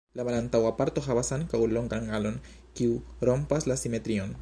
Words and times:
La 0.19 0.23
malantaŭa 0.27 0.71
parto 0.79 1.03
havas 1.09 1.29
ankaŭ 1.37 1.61
longan 1.75 2.09
alon, 2.21 2.43
kiu 2.81 3.01
rompas 3.31 3.73
la 3.73 3.83
simetrion. 3.87 4.39